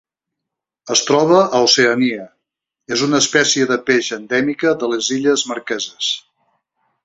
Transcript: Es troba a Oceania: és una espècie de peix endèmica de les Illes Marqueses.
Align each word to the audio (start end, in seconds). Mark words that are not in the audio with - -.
Es 0.95 1.03
troba 1.09 1.41
a 1.41 1.59
Oceania: 1.65 2.25
és 2.97 3.05
una 3.09 3.21
espècie 3.25 3.69
de 3.73 3.79
peix 3.91 4.11
endèmica 4.21 4.75
de 4.85 4.93
les 4.95 5.15
Illes 5.21 5.49
Marqueses. 5.55 6.13